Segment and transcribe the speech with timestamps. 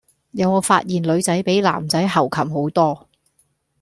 [0.31, 3.07] 有冇發現女仔比男仔猴擒好多